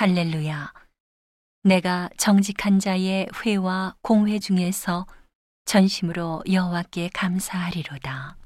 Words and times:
할렐루야. 0.00 0.72
내가 1.64 2.08
정직한 2.16 2.78
자의 2.78 3.26
회와 3.34 3.96
공회 4.00 4.38
중에서 4.38 5.08
전심으로 5.64 6.44
여호와께 6.48 7.10
감사하리로다. 7.12 8.36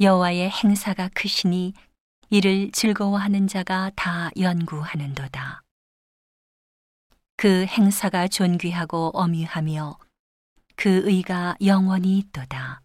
여호와의 0.00 0.50
행사가 0.50 1.08
크시니 1.14 1.72
이를 2.28 2.72
즐거워하는 2.72 3.48
자가 3.48 3.90
다 3.96 4.30
연구하는도다. 4.38 5.62
그 7.38 7.64
행사가 7.64 8.28
존귀하고 8.28 9.12
엄유하며 9.14 9.98
그 10.76 11.08
의가 11.08 11.56
영원히 11.64 12.18
있도다. 12.18 12.82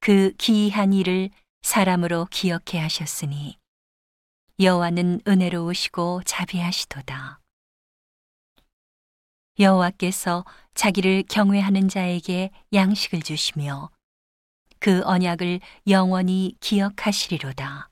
그 0.00 0.32
기이한 0.38 0.92
일을 0.92 1.30
사람으로 1.62 2.26
기억해 2.32 2.80
하셨으니 2.80 3.62
여호와는 4.60 5.22
은혜로우시고 5.26 6.22
자비하시도다. 6.24 7.40
여호와께서 9.58 10.44
자기를 10.74 11.24
경외하는 11.28 11.88
자에게 11.88 12.50
양식을 12.72 13.22
주시며 13.22 13.90
그 14.78 15.02
언약을 15.04 15.58
영원히 15.88 16.54
기억하시리로다. 16.60 17.90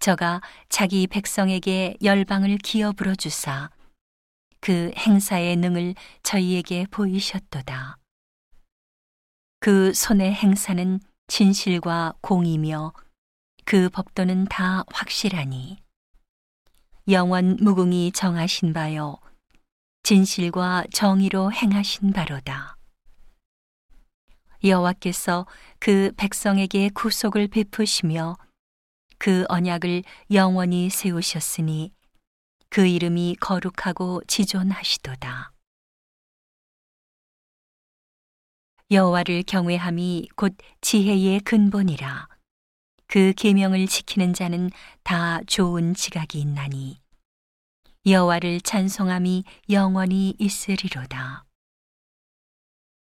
저가 0.00 0.40
자기 0.68 1.06
백성에게 1.06 1.96
열방을 2.02 2.58
기업으로 2.58 3.14
주사 3.14 3.70
그 4.60 4.90
행사의 4.96 5.54
능을 5.56 5.94
저희에게 6.24 6.86
보이셨도다. 6.90 7.96
그 9.60 9.94
손의 9.94 10.32
행사는 10.34 10.98
진실과 11.28 12.14
공이며 12.22 12.92
그 13.70 13.88
법도는 13.88 14.46
다 14.46 14.82
확실하니 14.92 15.78
영원 17.08 17.56
무궁이 17.60 18.10
정하신 18.10 18.72
바요 18.72 19.20
진실과 20.02 20.82
정의로 20.92 21.52
행하신 21.52 22.12
바로다. 22.12 22.76
여호와께서 24.64 25.46
그 25.78 26.10
백성에게 26.16 26.88
구속을 26.88 27.46
베푸시며 27.46 28.36
그 29.18 29.44
언약을 29.48 30.02
영원히 30.32 30.90
세우셨으니 30.90 31.92
그 32.70 32.88
이름이 32.88 33.36
거룩하고 33.38 34.20
지존하시도다. 34.26 35.52
여호와를 38.90 39.44
경외함이 39.44 40.30
곧 40.34 40.56
지혜의 40.80 41.38
근본이라. 41.42 42.39
그 43.10 43.32
계명을 43.36 43.88
지키는 43.88 44.34
자는 44.34 44.70
다 45.02 45.40
좋은 45.48 45.94
지각이 45.94 46.38
있나니 46.38 47.00
여호와를 48.06 48.60
찬송함이 48.60 49.42
영원히 49.68 50.36
있으리로다. 50.38 51.44